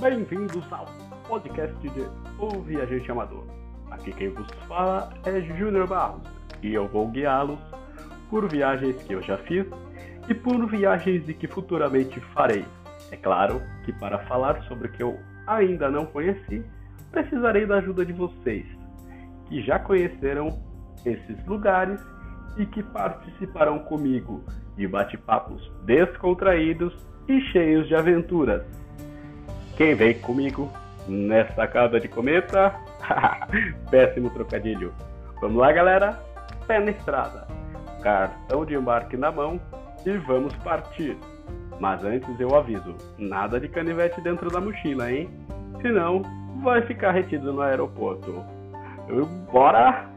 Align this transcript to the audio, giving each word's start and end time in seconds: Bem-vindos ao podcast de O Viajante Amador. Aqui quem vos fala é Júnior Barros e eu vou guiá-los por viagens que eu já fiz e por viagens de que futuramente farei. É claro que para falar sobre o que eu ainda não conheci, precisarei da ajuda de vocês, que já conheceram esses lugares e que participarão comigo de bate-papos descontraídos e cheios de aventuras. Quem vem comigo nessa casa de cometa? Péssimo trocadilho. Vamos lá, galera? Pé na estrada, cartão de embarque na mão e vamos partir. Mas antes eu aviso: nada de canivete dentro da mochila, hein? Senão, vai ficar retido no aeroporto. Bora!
Bem-vindos 0.00 0.64
ao 0.72 0.86
podcast 1.28 1.76
de 1.86 2.00
O 2.38 2.62
Viajante 2.62 3.10
Amador. 3.10 3.44
Aqui 3.90 4.10
quem 4.14 4.30
vos 4.30 4.48
fala 4.66 5.12
é 5.26 5.42
Júnior 5.42 5.86
Barros 5.86 6.22
e 6.62 6.72
eu 6.72 6.88
vou 6.88 7.06
guiá-los 7.08 7.58
por 8.30 8.48
viagens 8.48 8.96
que 9.02 9.12
eu 9.12 9.20
já 9.20 9.36
fiz 9.36 9.66
e 10.26 10.32
por 10.32 10.66
viagens 10.70 11.26
de 11.26 11.34
que 11.34 11.46
futuramente 11.46 12.18
farei. 12.32 12.64
É 13.10 13.16
claro 13.18 13.60
que 13.84 13.92
para 13.92 14.20
falar 14.20 14.62
sobre 14.62 14.88
o 14.88 14.90
que 14.90 15.02
eu 15.02 15.20
ainda 15.46 15.90
não 15.90 16.06
conheci, 16.06 16.64
precisarei 17.12 17.66
da 17.66 17.76
ajuda 17.76 18.02
de 18.02 18.14
vocês, 18.14 18.64
que 19.50 19.60
já 19.60 19.78
conheceram 19.78 20.48
esses 21.04 21.46
lugares 21.46 22.00
e 22.56 22.64
que 22.64 22.82
participarão 22.82 23.80
comigo 23.80 24.42
de 24.78 24.88
bate-papos 24.88 25.70
descontraídos 25.84 26.96
e 27.28 27.38
cheios 27.52 27.86
de 27.86 27.94
aventuras. 27.94 28.79
Quem 29.80 29.94
vem 29.94 30.12
comigo 30.12 30.70
nessa 31.08 31.66
casa 31.66 31.98
de 31.98 32.06
cometa? 32.06 32.74
Péssimo 33.90 34.28
trocadilho. 34.28 34.92
Vamos 35.40 35.56
lá, 35.56 35.72
galera? 35.72 36.22
Pé 36.66 36.78
na 36.80 36.90
estrada, 36.90 37.48
cartão 38.02 38.66
de 38.66 38.74
embarque 38.74 39.16
na 39.16 39.32
mão 39.32 39.58
e 40.04 40.18
vamos 40.18 40.54
partir. 40.56 41.16
Mas 41.80 42.04
antes 42.04 42.38
eu 42.38 42.54
aviso: 42.54 42.94
nada 43.16 43.58
de 43.58 43.68
canivete 43.70 44.20
dentro 44.20 44.50
da 44.50 44.60
mochila, 44.60 45.10
hein? 45.10 45.30
Senão, 45.80 46.24
vai 46.62 46.82
ficar 46.82 47.12
retido 47.12 47.50
no 47.50 47.62
aeroporto. 47.62 48.44
Bora! 49.50 50.09